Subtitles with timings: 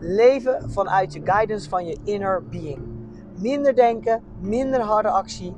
[0.00, 2.78] Leven vanuit je guidance van je inner being.
[3.40, 5.54] Minder denken, minder harde actie,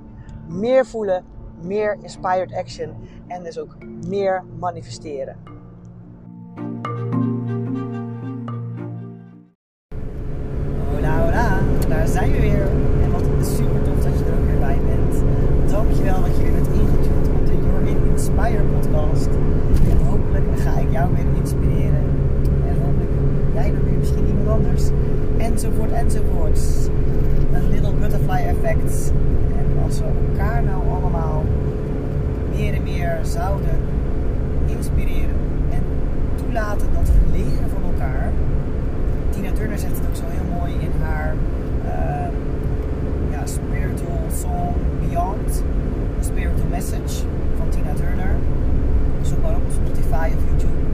[0.49, 1.25] meer voelen,
[1.63, 2.95] meer inspired action
[3.27, 3.77] en dus ook
[4.07, 5.37] meer manifesteren.
[10.95, 12.69] Hola, hola, daar zijn we weer.
[13.03, 15.23] En wat super tof dat je er ook weer bij bent.
[15.71, 19.29] Dankjewel dat je weer bent ingetuned op de Your In Inspire podcast.
[19.91, 22.10] En hopelijk ga ik jou weer inspireren.
[23.61, 24.83] Jij dan weer misschien iemand anders.
[25.39, 26.61] Enzovoort, enzovoort.
[27.53, 29.13] Een little butterfly effect.
[29.59, 31.45] En als we elkaar nou allemaal
[32.57, 33.79] meer en meer zouden
[34.67, 35.37] inspireren
[35.71, 35.83] en
[36.35, 38.33] toelaten dat we leren van elkaar.
[39.31, 41.35] Tina Turner zegt het ook zo heel mooi in haar
[41.85, 42.29] uh,
[43.31, 45.63] ja, spiritual song Beyond,
[46.21, 47.25] spiritual message
[47.57, 48.35] van Tina Turner.
[49.23, 50.90] Zoek maar op Spotify of YouTube.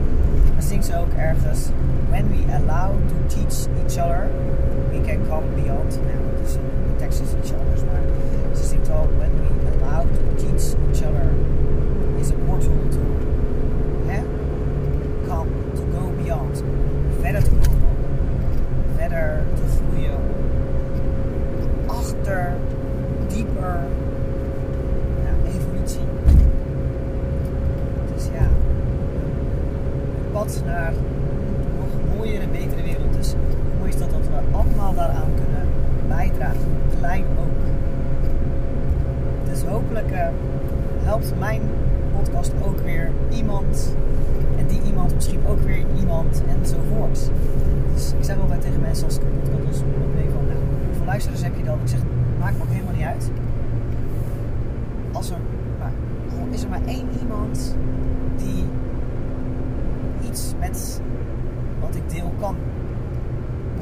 [0.67, 1.69] Zingt ze ook ergens:
[2.09, 4.27] When we allow to teach each other,
[4.91, 5.99] we can come beyond.
[6.03, 8.01] Nou, dus de tekst is iets anders, maar
[8.55, 11.27] ze zingt wel: When we allow to teach each other
[12.19, 12.99] is a portal to
[14.07, 14.21] hè,
[15.27, 16.63] come, to go beyond.
[17.21, 18.07] Verder te komen,
[18.95, 20.19] verder te groeien,
[21.85, 22.53] achter,
[30.65, 33.13] naar een nog mooiere en betere wereld.
[33.13, 35.67] Dus hoe mooi is dat dat we allemaal daaraan kunnen
[36.07, 37.61] bijdragen, klein ook.
[39.49, 40.27] Dus hopelijk uh,
[41.03, 41.61] helpt mijn
[42.17, 43.95] podcast ook weer iemand.
[44.57, 47.29] En die iemand misschien ook weer iemand enzovoort.
[47.93, 51.43] Dus ik zeg altijd tegen mensen als ik een podcast opneem van, nou, hoeveel luisteraars
[51.43, 51.79] heb je dan?
[51.81, 51.99] Ik zeg,
[52.39, 53.31] maakt me ook helemaal niet uit.
[55.11, 55.37] Als er,
[55.79, 55.91] maar,
[56.51, 57.75] is er maar één iemand
[58.37, 58.63] die
[60.59, 61.01] met
[61.79, 62.55] wat ik deel kan.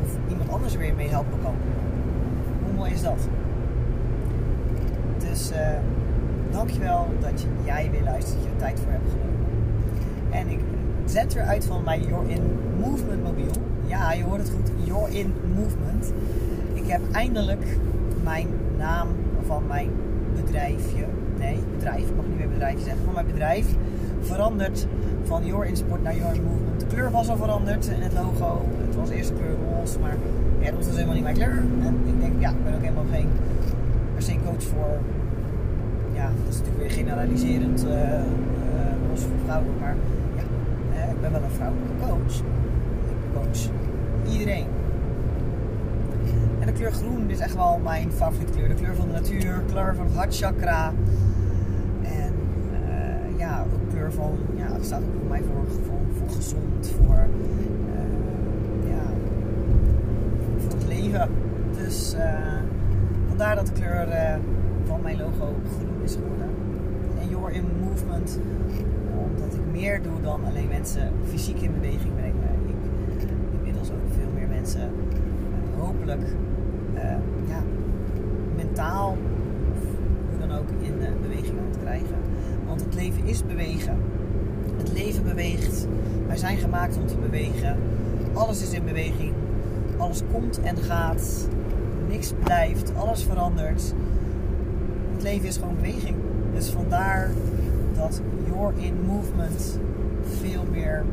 [0.03, 1.55] Of iemand anders er weer mee helpen kan.
[2.63, 3.27] Hoe mooi is dat?
[5.17, 5.57] Dus uh,
[6.51, 9.45] dankjewel dat jij weer luistert, dat je er tijd voor hebt genomen.
[10.29, 10.59] En ik
[11.05, 12.41] zet weer uit van mijn Your In
[12.79, 13.51] Movement mobiel.
[13.85, 16.13] Ja, je hoort het goed, Your In Movement.
[16.73, 17.77] Ik heb eindelijk
[18.23, 19.07] mijn naam
[19.45, 19.89] van mijn
[20.35, 21.05] bedrijfje,
[21.37, 23.65] nee, bedrijf, ik mag niet meer bedrijfje zeggen, van mijn bedrijf
[24.21, 24.87] veranderd
[25.25, 26.79] van Your In Sport naar Your Movement.
[26.79, 30.17] De kleur was al veranderd en het logo, het was eerst de kleur roze, maar
[30.59, 31.63] ja, dat was dus helemaal niet mijn kleur.
[31.83, 33.29] En ik denk, ja, ik ben ook helemaal geen
[34.15, 34.99] per coach voor
[36.15, 38.15] ja, dat is natuurlijk weer generaliserend uh, uh,
[39.13, 39.95] voor vrouwen, maar
[40.35, 40.43] ja,
[40.93, 42.35] uh, ik ben wel een vrouwelijke coach.
[42.37, 43.69] Ik coach
[44.31, 44.65] iedereen.
[46.59, 48.67] En de kleur groen is echt wel mijn favoriete kleur.
[48.67, 50.93] De kleur van de natuur, kleur van het hartchakra.
[54.11, 55.65] Van, ja, staat ook voor mij voor,
[56.17, 57.27] voor, gezond, voor,
[58.89, 59.03] ja,
[60.57, 61.29] voor het leven.
[61.77, 62.15] Dus
[63.27, 64.39] vandaar dat de kleur
[64.83, 66.49] van mijn logo groen is geworden.
[67.21, 68.39] En Your in Movement,
[69.31, 72.35] omdat ik meer doe dan alleen mensen fysiek in beweging brengen.
[73.17, 73.27] Ik
[73.57, 74.89] inmiddels ook veel meer mensen
[75.77, 76.21] hopelijk
[77.47, 77.61] ja,
[78.55, 79.17] mentaal
[80.29, 82.15] hoe dan ook in beweging aan te krijgen.
[82.75, 83.97] Want het leven is bewegen.
[84.77, 85.87] Het leven beweegt.
[86.27, 87.77] Wij zijn gemaakt om te bewegen.
[88.33, 89.33] Alles is in beweging.
[89.97, 91.47] Alles komt en gaat.
[92.07, 92.95] Niks blijft.
[92.95, 93.93] Alles verandert
[95.15, 96.15] het leven is gewoon beweging.
[96.53, 97.29] Dus vandaar
[97.93, 99.79] dat Your In Movement
[100.39, 101.03] veel meer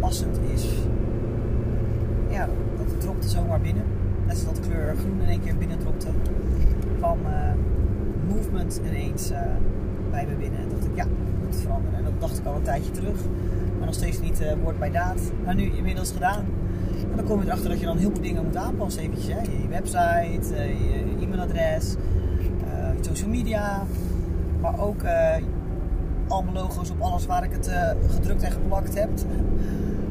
[0.00, 0.68] passend is.
[2.30, 3.84] Ja, dat dropte zomaar binnen.
[4.26, 6.06] Net zoals dat kleur groen in één keer binnen dropte.
[6.98, 7.52] Kwam uh,
[8.34, 9.38] movement ineens uh,
[10.14, 10.60] bij binnen.
[10.60, 11.04] En dacht ik, ja,
[11.40, 11.98] moet het veranderen.
[11.98, 13.20] En dat dacht ik al een tijdje terug.
[13.78, 15.20] Maar nog steeds niet uh, woord bij daad.
[15.44, 16.44] Maar nu inmiddels gedaan.
[17.10, 19.02] En dan kom je erachter dat je dan heel veel dingen moet aanpassen.
[19.02, 19.40] Eventjes, hè?
[19.40, 21.94] Je website, je e-mailadres
[23.00, 23.82] social media,
[24.60, 25.02] maar ook
[26.28, 27.70] al mijn logo's op alles waar ik het
[28.10, 29.08] gedrukt en geplakt heb.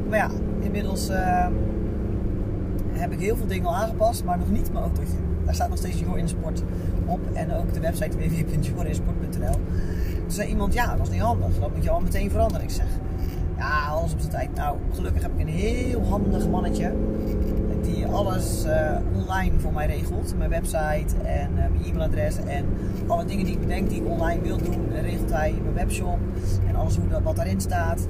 [0.08, 0.30] Maar ja,
[0.60, 1.10] inmiddels
[2.92, 5.16] heb ik heel veel dingen al aangepast, maar nog niet mijn autootje.
[5.44, 6.62] Daar staat nog steeds Jor in Sport
[7.06, 9.60] op en ook de website www.jorinsport.nl.
[10.24, 12.62] Toen zei iemand, ja, dat is niet handig, dat moet je al meteen veranderen.
[12.62, 12.86] Ik zeg,
[13.58, 14.54] ja, alles op zijn tijd.
[14.54, 16.92] Nou, gelukkig heb ik een heel handig mannetje.
[17.82, 20.34] die alles uh, online voor mij regelt.
[20.38, 22.64] Mijn website en uh, mijn e-mailadres en
[23.06, 26.18] alle dingen die ik bedenk die ik online wil doen, regelt hij mijn webshop
[26.68, 28.06] en alles wat daarin staat.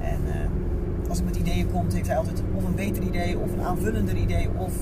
[0.00, 3.52] En uh, als ik met ideeën komt, heeft hij altijd of een beter idee of
[3.52, 4.72] een aanvullender idee of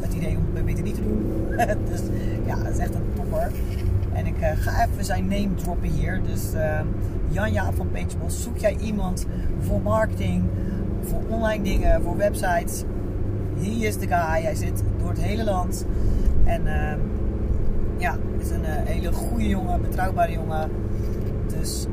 [0.00, 1.46] het idee om het beter niet te doen.
[1.90, 2.00] dus
[2.46, 3.50] ja, dat is echt een topper.
[4.16, 6.20] En ik ga even zijn name droppen hier.
[6.22, 6.42] Dus
[7.28, 9.26] Jan Jaap van Pagebos, zoek jij iemand
[9.60, 10.44] voor marketing,
[11.00, 12.84] voor online dingen, voor websites?
[13.58, 14.42] He is the guy.
[14.42, 15.86] Hij zit door het hele land.
[16.44, 16.92] En uh,
[17.96, 20.70] ja, is een uh, hele goede jongen, betrouwbare jongen.
[21.46, 21.86] Dus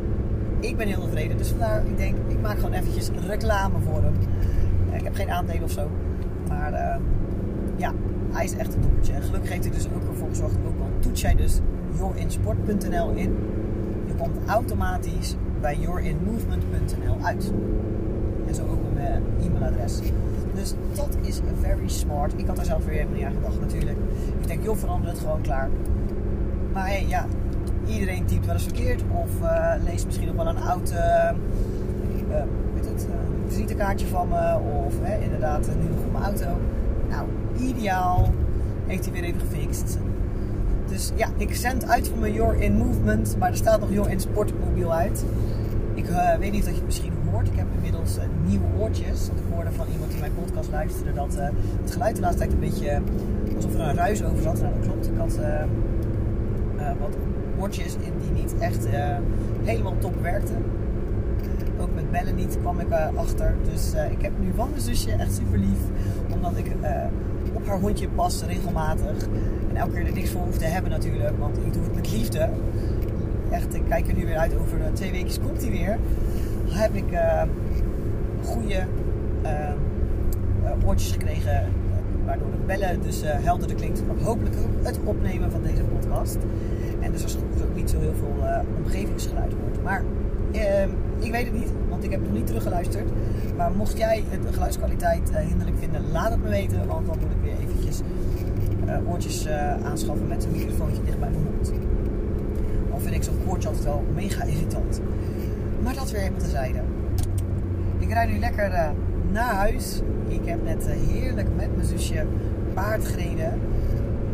[0.60, 1.38] ik ben heel tevreden.
[1.38, 4.14] Dus vandaar, ik denk, ik maak gewoon eventjes reclame voor hem.
[4.92, 5.90] ik heb geen aandelen of zo.
[6.48, 6.96] Maar uh,
[7.76, 7.92] ja,
[8.32, 9.14] hij is echt een toppertje.
[9.22, 11.60] Gelukkig heeft hij dus ook ervoor gezorgd, ook al toets jij dus
[11.98, 13.36] yourinsport.nl in.
[14.06, 17.52] Je komt automatisch bij yourinmovement.nl uit.
[18.48, 20.00] En zo ook mijn e-mailadres.
[20.54, 22.34] Dus dat is very smart.
[22.36, 23.98] Ik had er zelf weer helemaal niet aan gedacht natuurlijk.
[24.42, 25.70] Ik denk, joh, verander het gewoon klaar.
[26.74, 27.26] Maar hey, ja,
[27.88, 29.04] iedereen typt wel eens verkeerd.
[29.12, 30.98] Of uh, leest misschien nog wel een oud uh,
[32.30, 32.36] uh,
[32.76, 33.08] het,
[33.48, 34.60] visitekaartje van me.
[34.86, 36.58] Of inderdaad nu nog op mijn auto.
[37.10, 37.28] Nou,
[37.60, 38.30] ideaal.
[38.86, 39.98] Heeft hij weer even gefixt.
[40.94, 43.36] Dus ja, ik zend uit van mijn Your in Movement.
[43.40, 45.26] Maar er staat nog Your in Sportmobiel uit.
[45.94, 46.06] Ik
[46.40, 47.12] weet niet of je het misschien
[47.44, 49.28] ik heb inmiddels uh, nieuwe oortjes.
[49.28, 51.48] Want ik hoorde van iemand die mijn podcast luisterde dat uh,
[51.82, 53.02] het geluid de laatste tijd een beetje
[53.56, 54.62] alsof er een ruis over zat.
[54.62, 55.08] Nou, dat klopt.
[55.08, 55.38] Ik had
[57.00, 57.16] wat
[57.60, 58.88] oortjes in die niet echt
[59.64, 60.64] helemaal top werkten.
[61.80, 63.56] Ook met bellen niet kwam ik achter.
[63.72, 65.80] Dus ik heb nu van mijn zusje echt super lief.
[66.34, 66.72] Omdat ik
[67.80, 69.28] hondje pas regelmatig.
[69.70, 71.38] En elke keer er niks voor hoef te hebben natuurlijk.
[71.40, 72.50] Want ik doe het met liefde.
[73.52, 75.98] Echt, ik kijk er nu weer uit over twee weken komt hij weer
[76.74, 77.42] heb ik uh,
[78.44, 78.84] goede
[79.44, 81.72] uh, oortjes gekregen.
[82.26, 84.02] Waardoor de bellen dus helderder klinkt.
[84.24, 86.38] Hopelijk het opnemen van deze podcast.
[87.00, 88.36] En dus als het ook niet zo heel veel
[88.78, 89.84] omgevingsgeluid hoort.
[89.84, 90.04] Maar
[91.20, 93.10] ik weet het niet, want ik heb nog niet teruggeluisterd.
[93.58, 96.88] Maar mocht jij de geluidskwaliteit hinderlijk vinden, laat het me weten.
[96.88, 98.02] Want dan moet ik weer eventjes
[99.08, 99.48] oortjes
[99.84, 101.74] aanschaffen met een microfoontje dicht bij mijn mond.
[102.92, 105.02] Al vind ik zo'n koortje altijd wel mega irritant.
[105.84, 106.80] Maar dat weer even tezijde.
[107.98, 108.94] Ik rijd nu lekker
[109.32, 110.02] naar huis.
[110.28, 112.26] Ik heb net heerlijk met mijn zusje
[112.74, 113.60] paard gereden.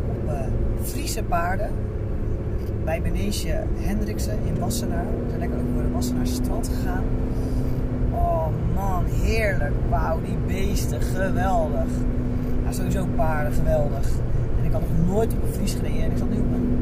[0.10, 0.32] Op
[0.82, 1.70] Friese paarden.
[2.84, 5.06] Bij Beneesje Hendriksen in Wassenaar.
[5.40, 5.58] Lekker
[6.00, 7.04] over de Wassenaar strand gegaan.
[8.12, 9.74] Oh man, heerlijk.
[9.90, 11.90] Wauw, die beesten, geweldig.
[12.62, 14.08] Nou, sowieso paarden, geweldig.
[14.60, 16.04] En ik had nog nooit op een Fries gereden.
[16.04, 16.78] En ik zat nu op een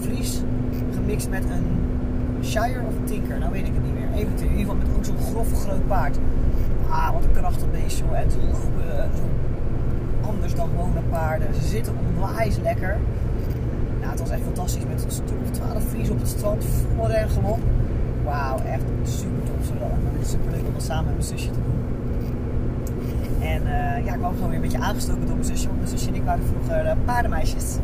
[0.00, 0.40] Fries
[0.94, 1.64] gemixt met een
[2.44, 4.08] Shire of Tinker, nou weet ik het niet meer.
[4.14, 6.18] Eventueel, in ieder geval met ook zo'n grof groot paard.
[6.88, 8.18] Ah, wat een krachtig beest joh.
[8.18, 8.26] En
[10.26, 11.54] anders dan gewone paarden.
[11.54, 12.96] Ze zitten onwijs lekker.
[13.98, 16.64] Nou, het was echt fantastisch met een stuk of 12 vries op het strand.
[16.64, 17.60] Vol gewoon.
[18.26, 19.70] Wauw, echt super tof.
[20.12, 21.78] Het is super leuk om dat samen met mijn zusje te doen.
[23.52, 25.66] En uh, ja, ik kwam gewoon weer een beetje aangestoken door mijn zusje.
[25.66, 27.76] Want mijn zusje en ik waren vroeger uh, paardenmeisjes.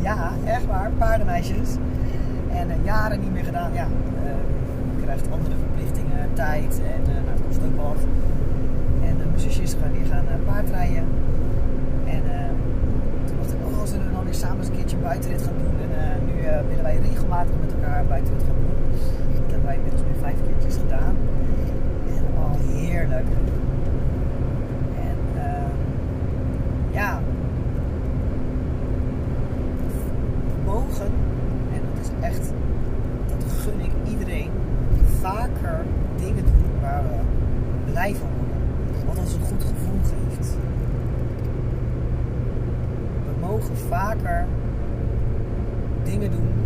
[0.00, 1.68] Ja, echt waar, paardenmeisjes.
[2.50, 3.72] En uh, jaren niet meer gedaan.
[3.72, 3.86] Ja,
[4.96, 7.96] je krijgt andere verplichtingen, tijd en nou, het kost ook.
[9.08, 11.04] En mijn zusje is gaan weer gaan paardrijden.
[12.14, 12.22] En
[13.26, 15.76] toen dacht ik, oh, zullen we dan weer samen eens een keertje buitenrit gaan doen?
[15.80, 16.34] En nu
[16.68, 18.48] willen wij regelmatig met elkaar buitenrit gaan.
[18.48, 18.51] Dat
[19.72, 21.16] wij inmiddels nu vijf keertjes gedaan.
[22.08, 23.26] En oh, heerlijk.
[25.00, 25.18] En
[26.90, 27.20] ja,
[30.64, 31.10] mogen
[32.20, 32.52] echt,
[33.28, 34.50] dat gun ik iedereen,
[35.20, 35.84] vaker
[36.16, 37.16] dingen doen waar we
[37.90, 39.06] blij van worden.
[39.06, 40.56] Wat ons een goed gevoel geeft.
[43.24, 44.46] We mogen vaker
[46.04, 46.61] dingen doen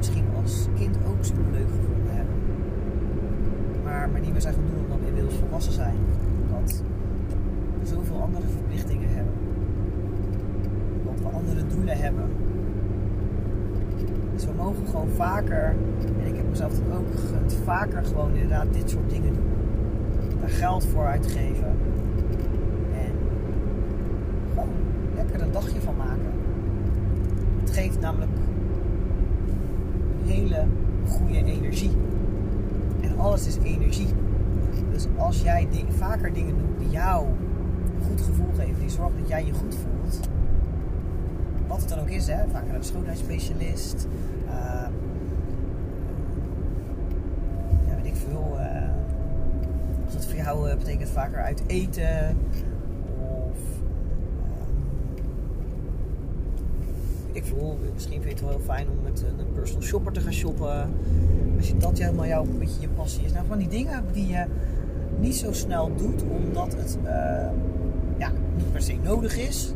[0.00, 2.34] misschien als kind ook super leuk gevonden hebben.
[3.84, 5.96] Maar, maar die we zijn gaan doen omdat we inmiddels volwassen zijn.
[6.46, 6.82] Omdat
[7.80, 9.34] we zoveel andere verplichtingen hebben.
[10.98, 12.24] Omdat we andere doelen hebben
[14.40, 15.74] dus we mogen gewoon vaker,
[16.18, 19.50] en ik heb mezelf ook gegund, vaker gewoon inderdaad dit soort dingen doen.
[20.40, 21.76] Daar geld voor uitgeven.
[22.94, 23.12] En
[24.48, 24.68] gewoon
[25.14, 26.32] lekker een dagje van maken.
[27.60, 28.30] Het geeft namelijk
[30.22, 30.64] een hele
[31.08, 31.40] goede
[31.70, 31.96] energie.
[33.00, 34.08] En alles is energie.
[34.92, 39.28] Dus als jij vaker dingen doet die jou een goed gevoel geven, die zorgen dat
[39.28, 40.20] jij je goed voelt,
[41.66, 44.06] wat het dan ook is, hè, vaak naar een schoonheidsspecialist.
[44.46, 44.52] Uh,
[47.86, 48.56] ja, weet ik veel.
[48.58, 48.88] Uh,
[50.04, 52.36] als dat voor jou uh, betekent vaker uit eten.
[57.94, 60.90] Misschien vind je het wel heel fijn om met een personal shopper te gaan shoppen.
[61.60, 63.32] Je dat helemaal jouw beetje je passie is.
[63.32, 64.44] Nou, van die dingen die je
[65.18, 67.10] niet zo snel doet, omdat het uh,
[68.18, 69.72] ja, niet per se nodig is.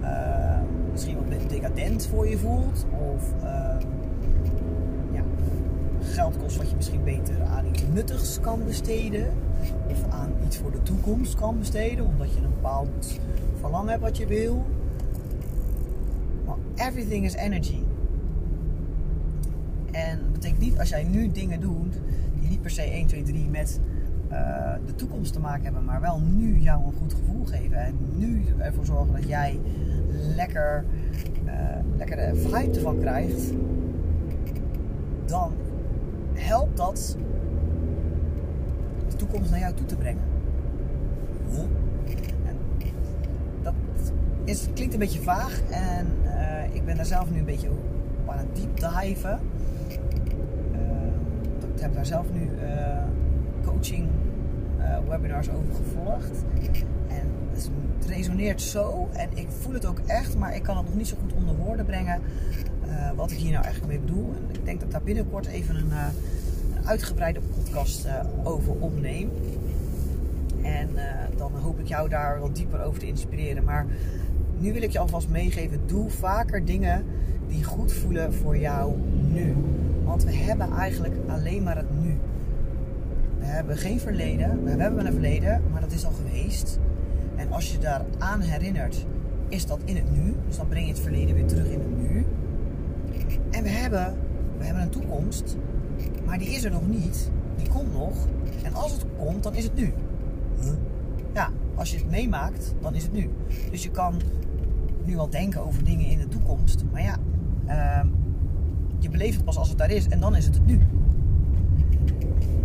[0.00, 0.58] Uh,
[0.90, 2.86] misschien wat decadent voor je voelt.
[3.14, 3.76] Of uh,
[5.12, 5.22] ja,
[6.00, 9.26] geld kost wat je misschien beter aan iets nuttigs kan besteden.
[9.88, 12.06] Of aan iets voor de toekomst kan besteden.
[12.06, 13.18] Omdat je een bepaald
[13.60, 14.64] verlangen hebt wat je wil.
[16.74, 17.82] Everything is energy.
[19.92, 22.00] En dat betekent niet als jij nu dingen doet
[22.40, 23.80] die niet per se 1, 2, 3 met
[24.30, 27.78] uh, de toekomst te maken hebben, maar wel nu jou een goed gevoel geven.
[27.78, 29.60] En nu ervoor zorgen dat jij
[30.36, 30.84] lekker,
[31.46, 31.52] uh,
[31.96, 33.52] lekker de vibe ervan krijgt.
[35.24, 35.52] Dan
[36.32, 37.16] helpt dat
[39.08, 40.22] de toekomst naar jou toe te brengen.
[44.44, 48.30] Is, klinkt een beetje vaag en uh, ik ben daar zelf nu een beetje op
[48.30, 49.38] aan het diep diven.
[51.74, 52.48] ik heb daar zelf nu
[53.64, 54.08] coaching
[54.78, 56.44] uh, webinars over gevolgd.
[57.08, 60.94] En het resoneert zo en ik voel het ook echt, maar ik kan het nog
[60.94, 62.20] niet zo goed onder woorden brengen
[63.16, 64.34] wat ik hier nou eigenlijk mee bedoel.
[64.34, 65.90] En ik denk dat daar binnenkort even een,
[66.76, 68.06] een uitgebreide podcast
[68.42, 69.30] over opneem.
[70.62, 70.88] En
[71.36, 73.64] dan hoop ik jou daar wat dieper over te inspireren.
[73.64, 73.86] Maar
[74.58, 77.04] nu wil ik je alvast meegeven: doe vaker dingen
[77.48, 78.94] die goed voelen voor jou
[79.32, 79.54] nu.
[80.04, 82.16] Want we hebben eigenlijk alleen maar het nu.
[83.38, 84.64] We hebben geen verleden.
[84.64, 86.78] We hebben een verleden, maar dat is al geweest.
[87.36, 89.06] En als je daar aan herinnert,
[89.48, 90.34] is dat in het nu.
[90.46, 92.26] Dus dan breng je het verleden weer terug in het nu.
[93.50, 94.16] En we hebben,
[94.58, 95.56] we hebben een toekomst,
[96.24, 97.30] maar die is er nog niet.
[97.56, 98.26] Die komt nog.
[98.62, 99.92] En als het komt, dan is het nu.
[101.32, 103.30] Ja, als je het meemaakt, dan is het nu.
[103.70, 104.20] Dus je kan
[105.06, 106.84] nu al denken over dingen in de toekomst.
[106.92, 107.16] Maar ja,
[107.66, 108.10] uh,
[108.98, 110.80] je beleeft het pas als het daar is en dan is het het nu.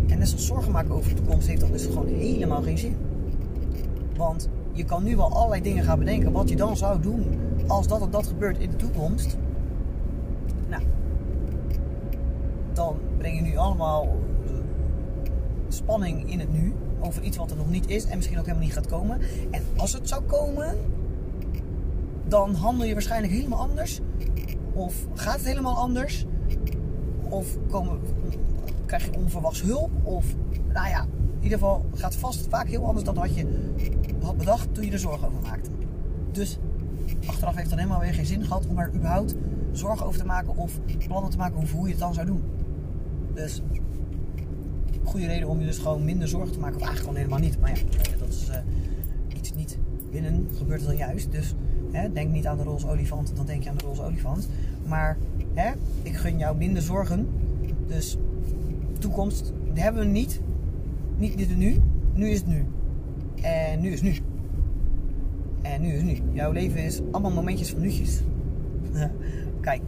[0.07, 2.95] En net zoals zorgen maken over de toekomst heeft dan dus gewoon helemaal geen zin.
[4.15, 7.25] Want je kan nu wel allerlei dingen gaan bedenken wat je dan zou doen
[7.67, 9.37] als dat of dat gebeurt in de toekomst.
[10.69, 10.83] Nou,
[12.73, 14.03] dan breng je nu allemaal
[14.45, 14.51] eh,
[15.67, 18.65] spanning in het nu over iets wat er nog niet is en misschien ook helemaal
[18.65, 19.19] niet gaat komen.
[19.51, 20.77] En als het zou komen,
[22.29, 23.99] dan handel je waarschijnlijk helemaal anders.
[24.73, 26.25] Of gaat het helemaal anders?
[27.29, 27.99] Of komen,
[28.85, 29.91] krijg je onverwachts hulp.
[30.03, 30.25] Of,
[30.73, 31.01] nou ja,
[31.37, 33.45] in ieder geval gaat vast vaak heel anders dan wat je
[34.21, 35.69] had bedacht toen je er zorgen over maakte.
[36.31, 36.57] Dus
[37.25, 39.35] achteraf heeft dan helemaal weer geen zin gehad om er überhaupt
[39.71, 42.43] zorgen over te maken of plannen te maken over hoe je het dan zou doen.
[43.33, 43.61] Dus
[45.03, 47.61] goede reden om je dus gewoon minder zorgen te maken, of eigenlijk gewoon helemaal niet.
[47.61, 48.55] Maar ja, dat is uh,
[49.37, 49.77] iets niet
[50.11, 51.31] binnen gebeurt het dan juist.
[51.31, 51.53] Dus
[51.91, 54.49] hè, denk niet aan de roze olifant, dan denk je aan de roze olifant.
[54.87, 55.17] Maar
[55.53, 55.71] hè,
[56.03, 57.27] ik gun jou minder zorgen.
[57.87, 58.17] Dus
[58.99, 60.41] toekomst hebben we niet.
[61.17, 61.81] Niet dit nu.
[62.13, 62.65] Nu is het nu.
[63.41, 64.15] En nu is nu.
[65.61, 66.17] En nu is nu.
[66.31, 68.21] Jouw leven is allemaal momentjes van nu'tjes.
[69.61, 69.81] Kijk,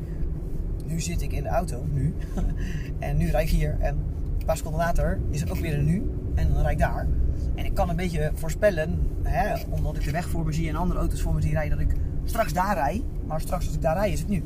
[0.85, 2.13] nu zit ik in de auto, nu.
[2.99, 3.77] en nu rijd ik hier.
[3.79, 3.97] En
[4.39, 6.09] een paar seconden later is het ook weer een nu.
[6.35, 7.07] En dan rijd ik daar.
[7.55, 10.75] En ik kan een beetje voorspellen, hè, omdat ik de weg voor me zie en
[10.75, 13.01] andere auto's voor me zie rijden, dat ik straks daar rijd.
[13.25, 14.43] Maar straks als ik daar rijd, is het nu.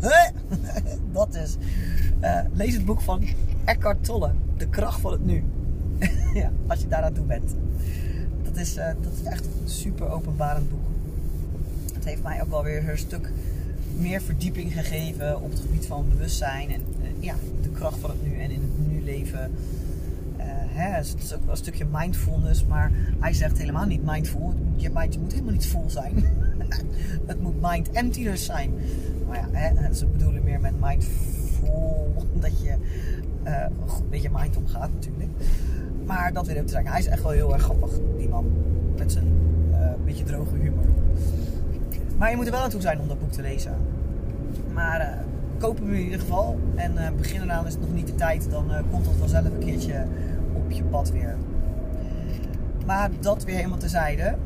[1.12, 1.56] dat is.
[2.20, 3.24] Uh, lees het boek van
[3.64, 5.44] Eckhart Tolle, De kracht van het nu.
[6.34, 7.54] ja, als je daar aan toe bent.
[8.42, 10.80] Dat is, uh, dat is echt een super openbarend boek.
[11.94, 13.32] Het heeft mij ook wel weer een stuk
[13.96, 18.22] meer verdieping gegeven op het gebied van bewustzijn en uh, ja, de kracht van het
[18.22, 19.50] nu en in het nu leven.
[20.74, 24.54] Hè, het is ook wel een stukje mindfulness, maar hij zegt helemaal niet mindful.
[24.76, 26.24] Je mind moet helemaal niet vol zijn.
[27.26, 28.72] het moet mind emptiness zijn.
[29.28, 32.76] Maar ja, hè, ze bedoelen meer met mindful dat je
[33.46, 35.30] uh, goed met je mind omgaat natuurlijk.
[36.06, 36.90] Maar dat weer even te zeggen.
[36.90, 38.46] Hij is echt wel heel erg grappig, die man.
[38.98, 39.26] Met zijn
[39.70, 40.84] uh, beetje droge humor.
[42.18, 43.74] Maar je moet er wel aan toe zijn om dat boek te lezen.
[44.72, 45.24] Maar
[45.58, 46.58] koop hem in ieder geval.
[46.74, 48.50] En begin eraan is het nog niet de tijd.
[48.50, 50.04] Dan komt dat vanzelf een keertje
[50.76, 51.36] je pad weer.
[52.86, 54.36] Maar dat weer helemaal tezijde.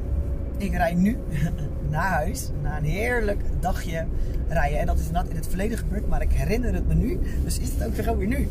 [0.56, 1.18] Ik rijd nu
[1.90, 2.50] naar huis.
[2.62, 4.06] Na een heerlijk dagje
[4.48, 4.78] rijden.
[4.78, 6.08] En dat is inderdaad in het verleden gebeurd.
[6.08, 7.20] Maar ik herinner het me nu.
[7.44, 8.48] Dus is het ook gewoon weer nu.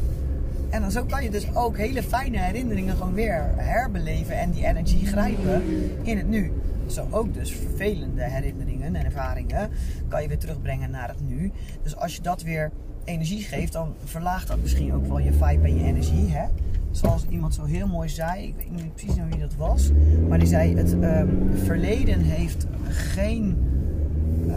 [0.69, 4.65] En dan zo kan je dus ook hele fijne herinneringen gewoon weer herbeleven en die
[4.65, 5.63] energie grijpen
[6.01, 6.51] in het nu.
[6.87, 9.69] Zo ook dus vervelende herinneringen en ervaringen
[10.07, 11.51] kan je weer terugbrengen naar het nu.
[11.81, 12.71] Dus als je dat weer
[13.03, 16.29] energie geeft, dan verlaagt dat misschien ook wel je vibe en je energie.
[16.29, 16.45] Hè?
[16.95, 19.91] Zoals iemand zo heel mooi zei, ik weet niet precies wie dat was,
[20.27, 23.57] maar die zei: Het um, verleden heeft geen.
[24.47, 24.53] Uh,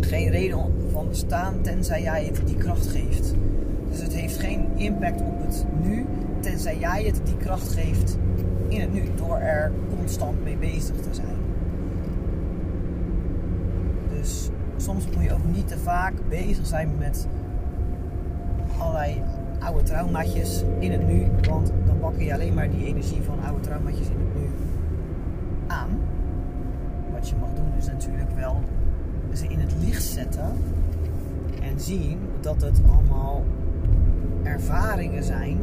[0.00, 0.58] geen reden
[0.90, 3.34] van bestaan tenzij jij het die kracht geeft.
[3.90, 6.06] Dus het heeft geen impact op het nu,
[6.40, 8.18] tenzij jij het die kracht geeft
[8.68, 11.36] in het nu, door er constant mee bezig te zijn.
[14.08, 17.26] Dus soms moet je ook niet te vaak bezig zijn met
[18.78, 19.22] allerlei
[19.64, 23.60] oude traumaatjes in het nu, want dan bakken je alleen maar die energie van oude
[23.60, 24.48] traumaatjes in het nu
[25.66, 25.88] aan.
[27.12, 28.60] Wat je mag doen is natuurlijk wel
[29.32, 30.52] ze in het licht zetten
[31.62, 33.44] en zien dat het allemaal
[34.42, 35.58] ervaringen zijn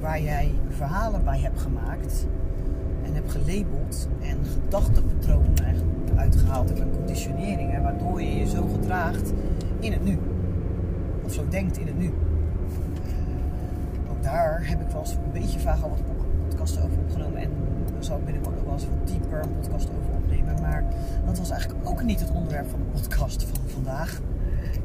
[0.00, 2.26] waar jij verhalen bij hebt gemaakt
[3.04, 5.58] en hebt gelabeld en gedachtepatronen
[6.14, 9.32] uitgehaald en conditioneringen waardoor je je zo gedraagt
[9.80, 10.18] in het nu.
[11.24, 12.12] Of zo denkt in het nu.
[14.32, 15.98] Daar heb ik wel eens een beetje vaag al wat
[16.48, 17.50] podcasten over opgenomen en
[17.92, 20.60] daar zal ik binnenkort ook wel eens wat dieper een podcast over opnemen.
[20.60, 20.84] Maar
[21.26, 24.20] dat was eigenlijk ook niet het onderwerp van de podcast van vandaag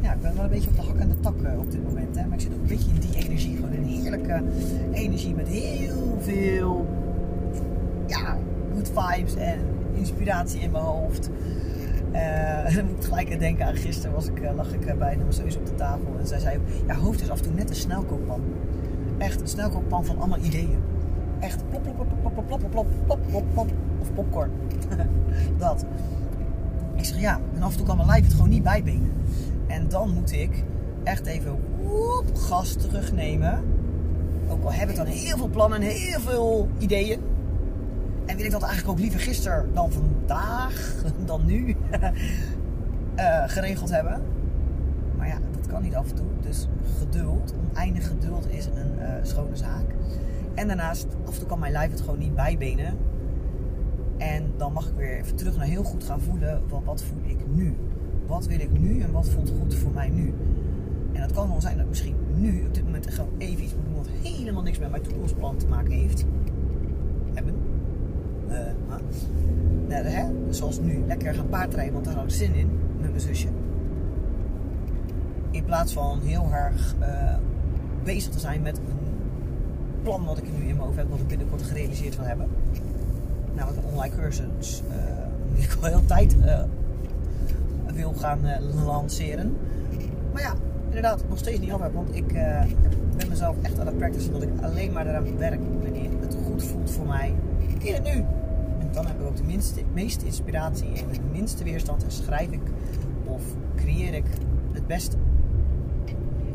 [0.03, 2.15] ja, ik ben wel een beetje op de hak en de tak op dit moment.
[2.15, 2.25] Hè?
[2.25, 3.55] Maar ik zit ook een beetje in die energie.
[3.55, 4.43] Gewoon een heerlijke
[4.91, 6.87] energie met heel veel
[8.07, 8.37] ja,
[8.73, 9.59] good vibes en
[9.93, 11.29] inspiratie in mijn hoofd.
[12.13, 15.57] Uh, moet ik gelijk denken aan gisteren was ik, uh, lag ik uh, bij masseuse
[15.57, 16.15] op de tafel.
[16.19, 18.41] En zij zei ja, hoofd is af en toe net een snelkooppan.
[19.17, 20.79] Echt een snelkooppan van allemaal ideeën.
[21.39, 23.71] Echt plop, plop, plop, plop, plop, plop, plop, plop, plop.
[23.99, 24.51] Of popcorn.
[25.57, 25.85] dat.
[26.95, 29.11] Ik zeg ja, en af en toe kan mijn lijf het gewoon niet bijbenen.
[29.67, 30.63] En dan moet ik
[31.03, 33.63] echt even woep, gas terugnemen.
[34.47, 37.19] Ook al heb ik dan heel veel plannen en heel veel ideeën.
[38.25, 41.75] En wil ik dat eigenlijk ook liever gisteren dan vandaag, dan nu,
[43.15, 44.21] uh, geregeld hebben.
[45.23, 46.25] Maar ja, dat kan niet af en toe.
[46.41, 49.85] Dus geduld, oneindig geduld is een uh, schone zaak.
[50.53, 52.97] En daarnaast, af en toe kan mijn lijf het gewoon niet bijbenen.
[54.17, 56.61] En dan mag ik weer even terug naar heel goed gaan voelen.
[56.69, 57.75] Wat, wat voel ik nu?
[58.27, 60.33] Wat wil ik nu en wat voelt goed voor mij nu?
[61.11, 63.75] En dat kan wel zijn dat ik misschien nu op dit moment gewoon even iets
[63.75, 66.25] moet doen wat helemaal niks met mijn toekomstplan te maken heeft.
[67.33, 67.55] Hebben.
[68.49, 68.55] Uh,
[69.89, 70.25] hè?
[70.49, 73.47] Zoals nu, lekker gaan paardrijden, want daar had ik zin in met mijn zusje.
[75.63, 77.35] In plaats van heel erg uh,
[78.03, 78.83] bezig te zijn met een
[80.03, 82.47] plan wat ik nu in mijn hoofd heb, wat ik binnenkort gerealiseerd wil hebben.
[83.53, 84.83] Namelijk een online cursus.
[84.87, 84.95] Uh,
[85.55, 86.35] die ik al heel tijd
[87.93, 88.39] wil gaan
[88.85, 89.57] lanceren.
[90.33, 90.53] Maar ja,
[90.87, 91.91] inderdaad, nog steeds niet af.
[91.93, 92.27] Want ik
[93.17, 96.63] ben mezelf echt aan het practicen dat ik alleen maar eraan werk wanneer het goed
[96.63, 97.33] voelt voor mij
[97.79, 98.25] in het nu.
[98.79, 102.03] En dan heb ik ook de minste, meeste inspiratie en de minste weerstand.
[102.03, 102.61] En schrijf ik
[103.25, 103.41] of
[103.75, 104.25] creëer ik
[104.71, 105.17] het beste.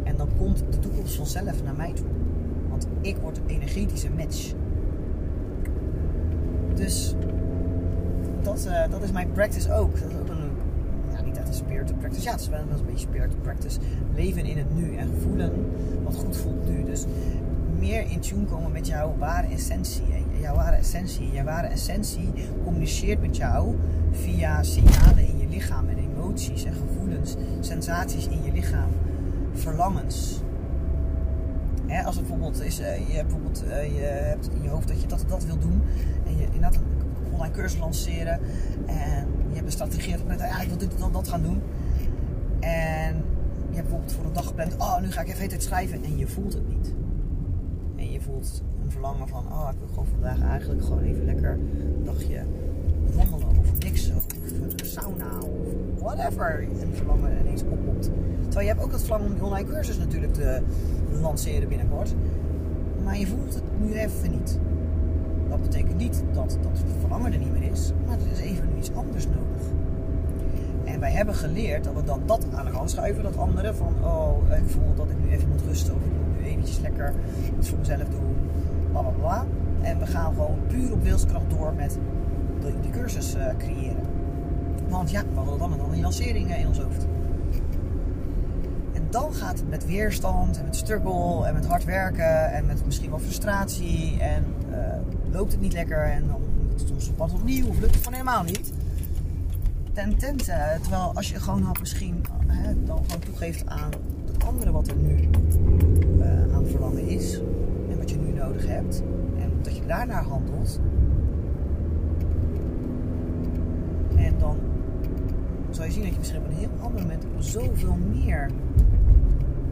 [0.08, 2.06] En dan komt de toekomst vanzelf naar mij toe.
[2.68, 4.52] Want ik word een energetische match.
[6.74, 7.14] Dus
[8.42, 10.00] dat, uh, dat is mijn practice ook.
[10.00, 12.22] Dat is ook een spirit practice.
[12.22, 13.78] Ja, het is wel een beetje spirit practice.
[14.14, 15.52] Leven in het nu en voelen
[16.04, 16.84] wat goed voelt nu.
[16.84, 17.04] Dus
[17.78, 20.12] meer in tune komen met jouw ware essentie.
[20.12, 21.30] En jouw ware essentie.
[21.32, 22.28] Jouw ware essentie
[22.64, 23.76] communiceert met jou
[24.10, 28.90] via signalen in je lichaam en emoties en gevoelens, sensaties in je lichaam,
[29.58, 30.40] verlangens.
[32.04, 35.00] als het bijvoorbeeld is, uh, je hebt bijvoorbeeld uh, je hebt in je hoofd dat
[35.00, 35.82] je dat dat wil doen
[36.26, 38.40] en je inderdaad een online cursus lanceren
[38.86, 41.62] en je hebt een strategie ja, ik wil dit en dat gaan doen.
[42.60, 43.14] En
[43.70, 46.18] je hebt bijvoorbeeld voor een dag gepland, oh nu ga ik even het schrijven en
[46.18, 46.94] je voelt het niet.
[47.96, 51.52] En je voelt een verlangen van, oh ik wil gewoon vandaag eigenlijk gewoon even lekker
[51.52, 52.44] een dagje
[56.14, 56.66] whatever.
[56.80, 58.10] En verlangen ineens opkomt.
[58.42, 60.62] Terwijl je hebt ook het verlangen om die online cursus natuurlijk te
[61.20, 62.14] lanceren binnenkort.
[63.04, 64.58] Maar je voelt het nu even niet.
[65.48, 68.90] Dat betekent niet dat dat verlangen er niet meer is, maar er is even iets
[68.94, 69.66] anders nodig.
[70.84, 73.94] En wij hebben geleerd dat we dan dat aan de kant schuiven, dat andere van,
[74.02, 77.12] oh, ik voel dat ik nu even moet rusten of ik moet nu eventjes lekker
[77.58, 78.36] iets voor mezelf doen,
[78.90, 79.46] bla bla bla.
[79.80, 81.98] En we gaan gewoon puur op wilskracht door met
[82.82, 84.07] die cursus uh, creëren.
[84.88, 87.06] Want ja, we hadden dan en dan die lancering in ons hoofd.
[88.92, 92.84] En dan gaat het met weerstand en met struggle en met hard werken en met
[92.84, 94.76] misschien wel frustratie en uh,
[95.32, 96.40] loopt het niet lekker en dan
[96.86, 98.72] soms het pad opnieuw of lukt het gewoon helemaal niet.
[99.92, 103.90] Ten tente, terwijl als je gewoon had misschien hè, dan gewoon toegeeft aan
[104.32, 105.28] het andere wat er nu
[106.18, 107.40] uh, aan verlangen is
[107.90, 109.02] en wat je nu nodig hebt
[109.38, 110.80] en dat je daarnaar handelt.
[114.16, 114.56] En dan
[115.78, 118.50] zal je zien dat je misschien op een heel ander moment zoveel meer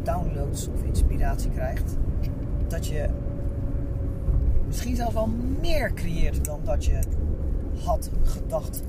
[0.03, 1.97] downloads of inspiratie krijgt.
[2.69, 3.09] Dat je
[4.67, 5.29] misschien zelfs wel
[5.61, 6.99] meer creëert dan dat je
[7.85, 8.83] had gedacht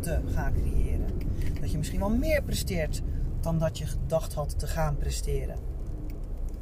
[0.00, 1.06] te gaan creëren.
[1.60, 3.02] Dat je misschien wel meer presteert
[3.40, 5.56] dan dat je gedacht had te gaan presteren.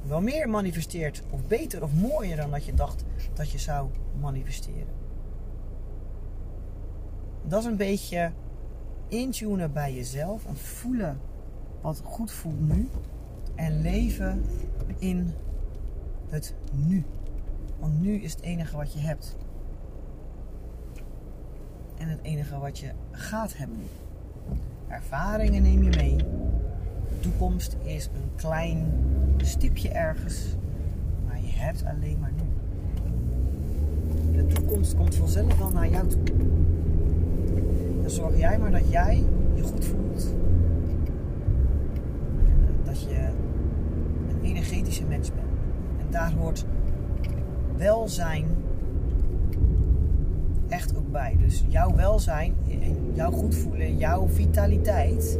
[0.06, 3.88] Wel meer manifesteert, of beter of mooier dan dat je dacht dat je zou
[4.20, 4.92] manifesteren.
[7.46, 8.32] Dat is een beetje
[9.14, 11.18] intunen bij jezelf en voelen
[11.80, 12.88] wat goed voelt nu.
[13.54, 14.44] En leven
[14.98, 15.32] in
[16.28, 17.04] het nu.
[17.78, 19.36] Want nu is het enige wat je hebt.
[21.98, 23.82] En het enige wat je gaat hebben.
[24.88, 26.16] Ervaringen neem je mee.
[26.16, 28.92] De toekomst is een klein
[29.36, 30.44] stipje ergens.
[31.26, 32.42] Maar je hebt alleen maar nu.
[34.36, 36.36] De toekomst komt vanzelf wel naar jou toe.
[38.24, 40.34] Zorg jij maar dat jij je goed voelt.
[42.84, 43.28] Dat je
[44.28, 45.46] een energetische mens bent.
[45.98, 46.64] En daar hoort
[47.76, 48.44] welzijn
[50.68, 51.36] echt ook bij.
[51.38, 52.54] Dus jouw welzijn,
[53.12, 55.38] jouw goed voelen, jouw vitaliteit,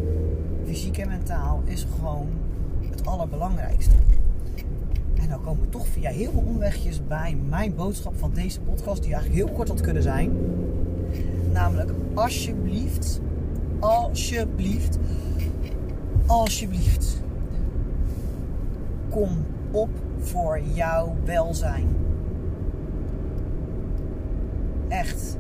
[0.65, 2.29] fysiek en mentaal, is gewoon
[2.91, 3.95] het allerbelangrijkste.
[5.15, 9.03] En dan komen we toch via heel veel omwegjes bij mijn boodschap van deze podcast,
[9.03, 10.31] die eigenlijk heel kort had kunnen zijn.
[11.55, 13.21] Namelijk, alsjeblieft,
[13.81, 14.99] alsjeblieft,
[16.27, 17.21] alsjeblieft,
[19.11, 19.31] kom
[19.71, 19.89] op
[20.19, 21.89] voor jouw welzijn.
[24.89, 25.37] Echt.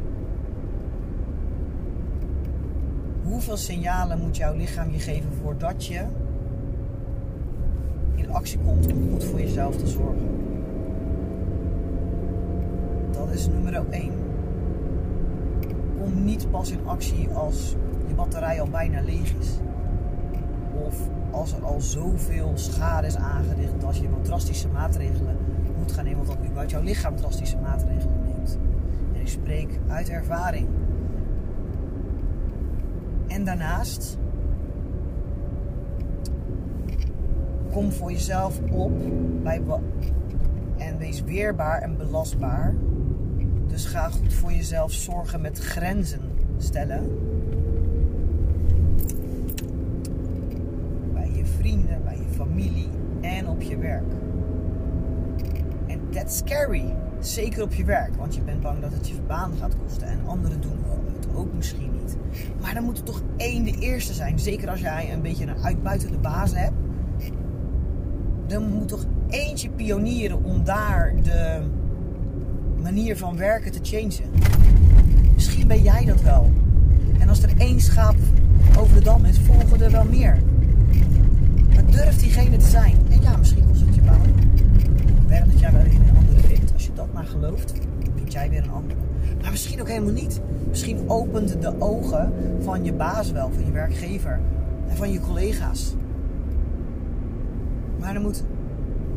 [3.22, 6.04] Hoeveel signalen moet jouw lichaam je geven voordat je
[8.14, 10.28] in actie komt om goed voor jezelf te zorgen?
[13.12, 14.23] Dat is nummer 1.
[16.50, 19.50] Pas in actie als je batterij al bijna leeg is.
[20.86, 20.96] Of
[21.30, 25.36] als er al zoveel schade is aangericht dat je wat drastische maatregelen
[25.78, 26.20] moet gaan nemen.
[26.20, 28.58] Of dat überhaupt jouw lichaam drastische maatregelen neemt.
[29.14, 30.68] En ik spreek uit ervaring.
[33.26, 34.18] En daarnaast
[37.72, 38.92] kom voor jezelf op
[39.42, 39.62] bij
[40.76, 42.74] en wees weerbaar en belastbaar.
[43.66, 46.23] Dus ga goed voor jezelf zorgen met grenzen
[46.58, 47.10] stellen.
[51.12, 52.88] Bij je vrienden, bij je familie
[53.20, 54.12] en op je werk.
[55.86, 56.94] En that's scary.
[57.20, 60.06] Zeker op je werk, want je bent bang dat het je baan gaat kosten.
[60.06, 60.84] En anderen doen
[61.20, 62.16] het ook misschien niet.
[62.60, 64.38] Maar dan moet er toch één de eerste zijn.
[64.38, 66.74] Zeker als jij een beetje een uitbuitende baas hebt.
[68.46, 71.60] Dan moet toch eentje pionieren om daar de
[72.82, 74.30] manier van werken te changen.
[75.34, 76.50] Misschien ben jij dat wel.
[77.18, 78.16] En als er één schaap
[78.78, 80.38] over de dam is, volgen er wel meer.
[81.74, 82.96] Maar durf diegene te zijn.
[83.10, 84.32] En ja, misschien kost het je baan.
[85.26, 86.72] Werk dat jij wel een andere vindt.
[86.72, 87.72] Als je dat maar gelooft,
[88.16, 89.00] vind jij weer een andere.
[89.42, 90.40] Maar misschien ook helemaal niet.
[90.68, 94.40] Misschien opent de ogen van je baas wel, van je werkgever
[94.88, 95.94] en van je collega's.
[97.98, 98.44] Maar er moet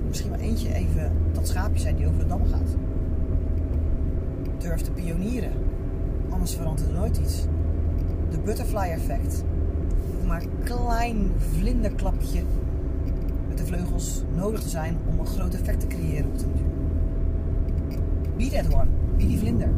[0.07, 2.75] misschien wel eentje even dat schaapje zijn die over de dam gaat.
[4.57, 5.51] Durf te pionieren.
[6.29, 7.45] Anders verandert er nooit iets.
[8.29, 9.43] De butterfly effect.
[10.25, 12.41] Maar een klein vlinderklapje
[13.47, 16.65] met de vleugels nodig te zijn om een groot effect te creëren op de duur.
[18.37, 18.87] Be that one.
[19.17, 19.69] Be die vlinder.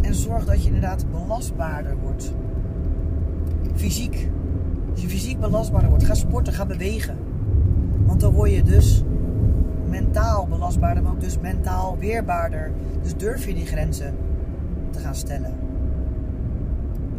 [0.00, 2.32] En zorg dat je inderdaad belastbaarder wordt.
[3.74, 4.28] Fysiek.
[4.90, 7.16] Als je fysiek belastbaarder wordt, ga sporten, ga bewegen.
[8.06, 9.02] Want dan word je dus
[9.88, 12.72] mentaal belastbaarder, maar ook dus mentaal weerbaarder.
[13.02, 14.14] Dus durf je die grenzen
[14.90, 15.54] te gaan stellen.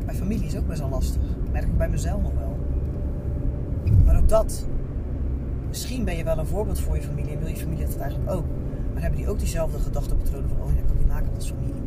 [0.05, 1.21] Bij familie is ook best wel lastig.
[1.51, 2.57] Merk ik bij mezelf nog wel.
[4.05, 4.65] Maar ook dat.
[5.67, 8.31] Misschien ben je wel een voorbeeld voor je familie en wil je familie dat eigenlijk
[8.31, 8.45] ook.
[8.93, 11.81] Maar hebben die ook diezelfde gedachtepatronen van, oh ja, ik kan die maken als familie.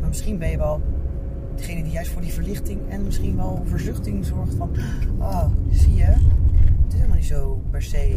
[0.00, 0.80] Maar misschien ben je wel
[1.54, 4.70] degene die juist voor die verlichting en misschien wel verzuchting zorgt van,
[5.18, 6.18] oh, zie je, het
[6.88, 8.16] is helemaal niet zo per se.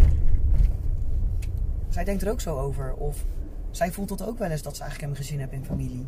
[1.97, 2.93] Zij denkt er ook zo over.
[2.93, 3.25] Of
[3.71, 6.05] zij voelt dat ook wel eens dat ze eigenlijk helemaal geen zin heeft in familie.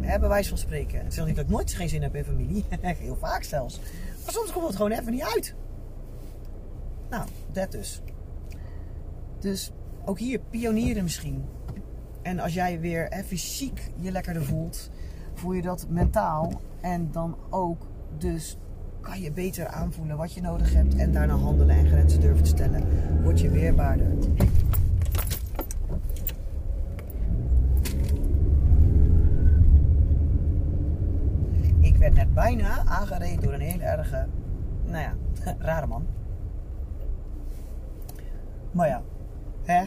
[0.00, 1.04] Hè, bij van spreken.
[1.04, 2.64] Het is niet dat ik nooit geen zin heb in familie.
[2.80, 3.80] Heel vaak zelfs.
[4.24, 5.54] Maar soms komt het gewoon even niet uit.
[7.10, 8.02] Nou, dat dus.
[9.38, 9.72] Dus
[10.04, 11.44] ook hier pionieren misschien.
[12.22, 14.90] En als jij weer fysiek je lekkerder voelt,
[15.34, 16.60] voel je dat mentaal.
[16.80, 17.86] En dan ook
[18.18, 18.56] dus
[19.00, 22.48] kan je beter aanvoelen wat je nodig hebt en daarna handelen en grenzen durven te
[22.48, 22.84] stellen.
[23.22, 24.06] Word je weerbaarder.
[31.80, 34.26] Ik werd net bijna aangereden door een hele erge,
[34.84, 35.14] nou ja,
[35.58, 36.06] rare man.
[38.70, 39.02] Maar ja,
[39.62, 39.84] hè?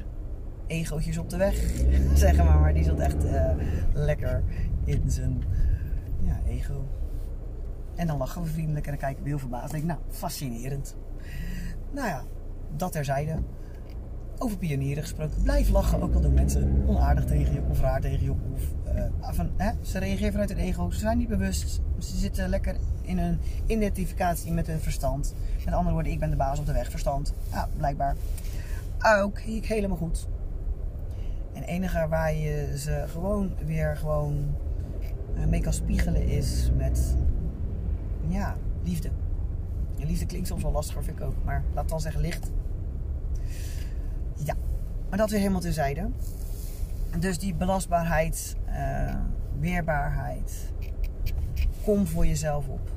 [0.68, 1.56] egootjes op de weg,
[2.14, 2.60] zeg maar.
[2.60, 3.50] Maar die zat echt uh,
[3.94, 4.44] lekker
[4.84, 5.44] in zijn
[6.20, 6.86] ja, ego.
[7.96, 9.72] En dan lachen we vriendelijk en dan kijken we heel verbaasd.
[9.72, 10.96] denk ik, nou, fascinerend.
[11.92, 12.24] Nou ja,
[12.76, 13.40] dat terzijde.
[14.38, 15.44] Over pionieren gesproken.
[15.44, 18.32] Blijf lachen, ook al doen mensen onaardig tegen je of raar tegen je.
[18.32, 18.62] Of,
[18.96, 20.90] uh, van, hè, ze reageren vanuit hun ego.
[20.90, 21.82] Ze zijn niet bewust.
[21.98, 25.34] Ze zitten lekker in een identificatie met hun verstand.
[25.66, 26.90] Met andere woorden, ik ben de baas op de weg.
[26.90, 27.34] Verstand.
[27.52, 28.16] Ja, blijkbaar.
[29.22, 30.28] Ook ik helemaal goed.
[31.54, 34.56] En enige waar je ze gewoon weer gewoon
[35.36, 37.16] eh, mee kan spiegelen is met
[38.28, 39.10] ja, liefde.
[40.00, 41.36] En liefde klinkt soms wel lastiger, vind ik ook.
[41.44, 42.52] Maar laat dan zeggen licht.
[44.36, 44.56] Ja,
[45.10, 46.10] maar dat weer helemaal terzijde.
[47.20, 49.16] Dus die belastbaarheid, uh,
[49.60, 50.72] weerbaarheid.
[51.84, 52.92] Kom voor jezelf op.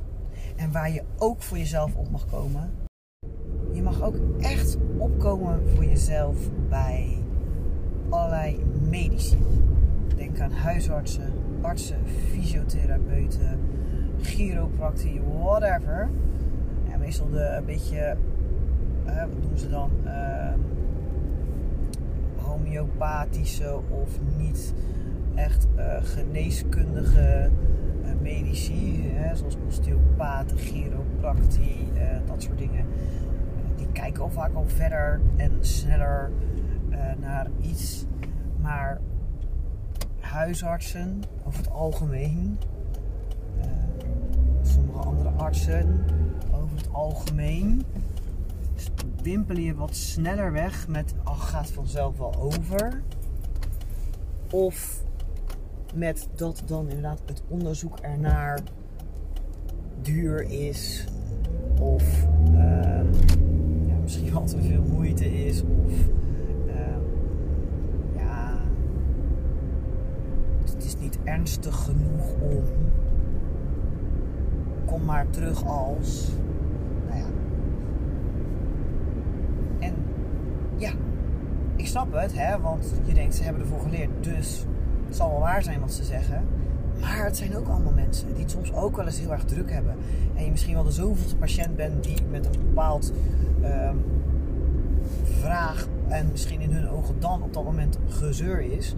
[0.57, 2.71] En waar je ook voor jezelf op mag komen.
[3.73, 6.37] Je mag ook echt opkomen voor jezelf
[6.69, 7.19] bij
[8.09, 9.39] allerlei medici.
[10.17, 11.99] Denk aan huisartsen, artsen,
[12.31, 13.61] fysiotherapeuten,
[14.27, 16.09] chiropractie, whatever.
[16.89, 18.17] Ja, meestal de een beetje,
[19.07, 19.91] uh, wat doen ze dan?
[20.05, 20.53] Uh,
[22.37, 24.75] homeopathische of niet
[25.35, 27.51] echt uh, geneeskundige
[28.03, 31.89] uh, medici, hè, zoals osteopaten, chiropractie,
[32.27, 32.85] dat soort dingen.
[33.77, 36.31] die kijken al vaak al verder en sneller
[37.21, 38.07] naar iets.
[38.63, 39.01] Maar
[40.21, 42.59] huisartsen over het algemeen,
[44.77, 46.05] sommige andere artsen
[46.53, 47.85] over het algemeen
[49.23, 53.03] wimpelen je wat sneller weg met ach, gaat vanzelf wel over.
[54.51, 55.03] Of
[55.95, 58.59] met dat dan inderdaad het onderzoek ernaar
[60.03, 61.07] duur is.
[61.81, 62.59] Of uh,
[63.87, 65.63] ja, misschien wel te veel moeite is.
[65.63, 65.93] Of
[66.67, 66.75] uh,
[68.17, 68.59] ja,
[70.65, 72.63] het is niet ernstig genoeg om.
[74.87, 76.31] Kom maar terug als.
[80.77, 80.91] ja,
[81.77, 84.65] ik snap het, hè, want je denkt ze hebben ervoor geleerd, dus
[85.07, 86.45] het zal wel waar zijn wat ze zeggen.
[87.01, 89.71] Maar het zijn ook allemaal mensen die het soms ook wel eens heel erg druk
[89.71, 89.97] hebben.
[90.35, 93.13] En je misschien wel de zoveelste patiënt bent die met een bepaald
[93.63, 94.05] um,
[95.23, 98.95] vraag en misschien in hun ogen dan op dat moment gezeur is.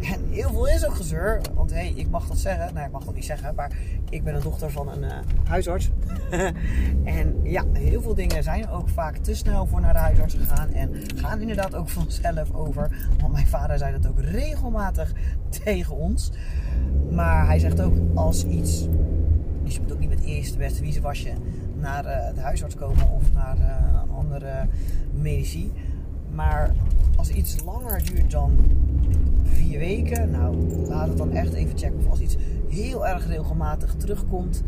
[0.00, 1.40] En heel veel is ook gezeur.
[1.54, 2.74] Want hé, hey, ik mag dat zeggen.
[2.74, 3.54] Nou, ik mag dat niet zeggen.
[3.54, 3.70] Maar
[4.10, 5.12] ik ben een dochter van een uh,
[5.44, 5.90] huisarts.
[7.04, 10.72] en ja, heel veel dingen zijn ook vaak te snel voor naar de huisarts gegaan.
[10.72, 12.90] En gaan inderdaad ook vanzelf over.
[13.20, 15.12] Want mijn vader zei dat ook regelmatig
[15.64, 16.32] tegen ons.
[17.10, 18.88] Maar hij zegt ook als iets...
[19.62, 21.32] Dus je moet ook niet met eerste beste wiezenwasje
[21.74, 23.10] naar uh, de huisarts komen.
[23.10, 24.66] Of naar uh, andere
[25.12, 25.72] medici.
[26.30, 26.74] Maar
[27.16, 28.56] als iets langer duurt dan
[29.52, 30.56] vier weken, nou
[30.88, 31.98] laat het dan echt even checken.
[31.98, 32.36] Of als iets
[32.68, 34.62] heel erg regelmatig terugkomt,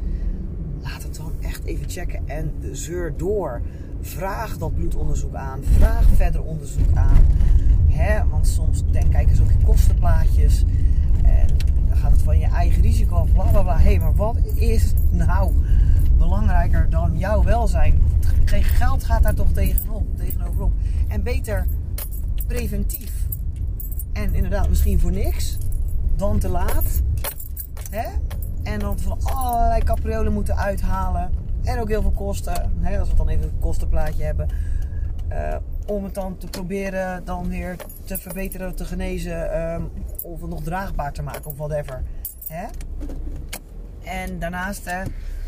[0.83, 2.29] laat het dan echt even checken.
[2.29, 3.61] En zeur door.
[4.01, 5.61] Vraag dat bloedonderzoek aan.
[5.62, 7.27] Vraag verder onderzoek aan.
[7.87, 8.29] Hè?
[8.29, 10.64] Want soms denk, kijk eens op je kostenplaatjes.
[11.23, 11.47] En
[11.88, 13.33] dan gaat het van je eigen risico af.
[13.33, 13.77] Bla bla bla.
[13.77, 15.53] Hé, hey, maar wat is nou
[16.19, 18.03] belangrijker dan jouw welzijn?
[18.45, 20.73] Geen geld gaat daar toch tegenop, tegenoverop.
[21.09, 21.67] En beter
[22.47, 23.17] preventief.
[24.18, 25.59] En inderdaad, misschien voor niks.
[26.16, 27.02] Dan te laat.
[27.90, 28.09] Hè?
[28.62, 31.31] En dan van allerlei capriolen moeten uithalen.
[31.64, 32.72] En ook heel veel kosten.
[32.81, 32.98] Hè?
[32.98, 34.48] Als we dan even een kostenplaatje hebben.
[35.33, 39.72] Uh, om het dan te proberen dan weer te verbeteren, te genezen.
[39.72, 39.90] Um,
[40.22, 42.02] of het nog draagbaar te maken of whatever.
[42.46, 42.66] Hè?
[44.04, 45.02] En daarnaast hè,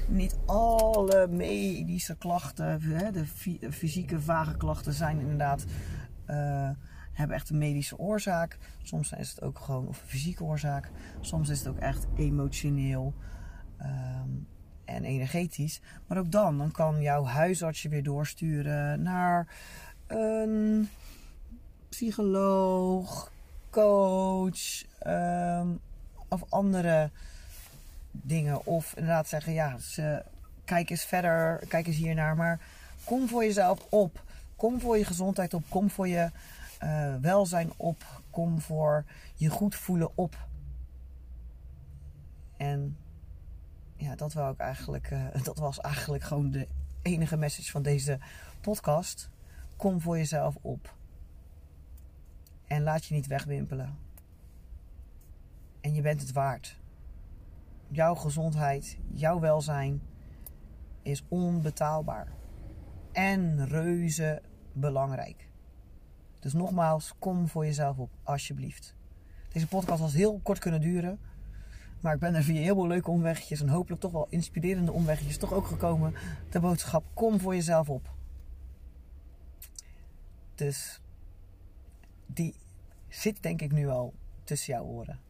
[0.08, 3.24] niet alle medische klachten, hè, de
[3.70, 5.64] fysieke vage klachten zijn inderdaad...
[6.30, 6.68] Uh,
[7.20, 8.58] hebben echt een medische oorzaak.
[8.82, 10.90] Soms is het ook gewoon of een fysieke oorzaak.
[11.20, 13.14] Soms is het ook echt emotioneel
[13.82, 14.46] um,
[14.84, 15.80] en energetisch.
[16.06, 19.46] Maar ook dan, dan kan jouw huisarts je weer doorsturen naar
[20.06, 20.88] een
[21.88, 23.32] psycholoog,
[23.70, 25.80] coach um,
[26.28, 27.10] of andere
[28.10, 28.66] dingen.
[28.66, 30.22] Of inderdaad zeggen, ja, ze,
[30.64, 32.36] kijk eens verder, kijk eens hiernaar.
[32.36, 32.60] Maar
[33.04, 34.22] kom voor jezelf op.
[34.56, 35.64] Kom voor je gezondheid op.
[35.68, 36.30] Kom voor je
[36.82, 40.48] uh, welzijn op, kom voor je goed voelen op.
[42.56, 42.96] En
[43.96, 46.68] ja, dat, wou ik eigenlijk, uh, dat was eigenlijk gewoon de
[47.02, 48.18] enige message van deze
[48.60, 49.30] podcast.
[49.76, 50.94] Kom voor jezelf op.
[52.66, 53.98] En laat je niet wegwimpelen.
[55.80, 56.78] En je bent het waard.
[57.88, 60.02] Jouw gezondheid, jouw welzijn
[61.02, 62.32] is onbetaalbaar.
[63.12, 65.49] En reuze belangrijk.
[66.40, 68.94] Dus nogmaals, kom voor jezelf op, alsjeblieft.
[69.52, 71.18] Deze podcast was heel kort kunnen duren.
[72.00, 75.36] Maar ik ben er via heel veel leuke omwegjes en hopelijk toch wel inspirerende omwegjes
[75.36, 76.14] toch ook gekomen.
[76.50, 78.14] De boodschap, kom voor jezelf op.
[80.54, 81.00] Dus
[82.26, 82.54] die
[83.08, 85.20] zit denk ik nu al tussen jouw oren.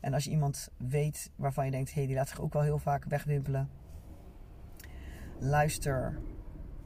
[0.00, 2.62] En als je iemand weet waarvan je denkt, hé, hey, die laat zich ook wel
[2.62, 3.70] heel vaak wegwimpelen.
[5.38, 6.18] Luister,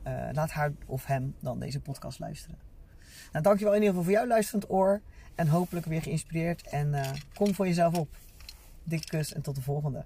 [0.06, 2.58] uh, laat haar of hem dan deze podcast luisteren.
[3.32, 5.00] Nou, dankjewel in ieder geval voor jouw luisterend oor.
[5.34, 6.62] En hopelijk weer geïnspireerd.
[6.62, 8.08] En uh, kom voor jezelf op.
[8.82, 10.04] Dikke kus en tot de volgende.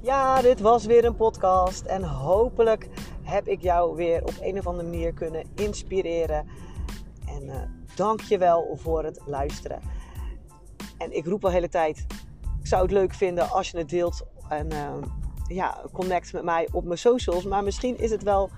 [0.00, 1.84] Ja, dit was weer een podcast.
[1.84, 2.88] En hopelijk
[3.22, 6.46] heb ik jou weer op een of andere manier kunnen inspireren.
[7.26, 7.54] En uh,
[7.94, 9.80] dank je wel voor het luisteren.
[10.98, 12.06] En ik roep al de hele tijd,
[12.60, 14.26] ik zou het leuk vinden als je het deelt.
[14.48, 14.94] En uh,
[15.48, 17.44] ja, connect met mij op mijn socials.
[17.44, 18.50] Maar misschien is het wel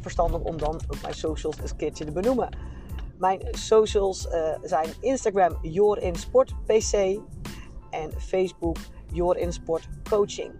[0.00, 2.48] verstandig om dan ook mijn socials een keertje te benoemen.
[3.18, 7.20] Mijn socials uh, zijn Instagram JorinSportPC
[7.90, 8.76] en Facebook
[9.12, 10.52] Jorinsport Coaching.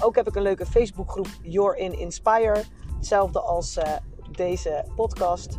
[0.00, 2.62] Ook heb ik een leuke Facebookgroep Your in Inspire.
[2.96, 3.84] Hetzelfde als uh,
[4.30, 5.58] deze podcast.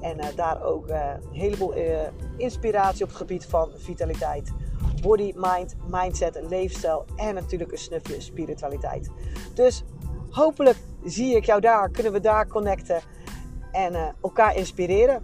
[0.00, 1.74] En uh, daar ook een heleboel
[2.36, 4.52] inspiratie op het gebied van vitaliteit
[5.02, 9.10] body, mind, mindset, leefstijl en natuurlijk een snufje spiritualiteit.
[9.54, 9.84] Dus
[10.30, 13.00] hopelijk zie ik jou daar, kunnen we daar connecten
[13.72, 15.22] en uh, elkaar inspireren.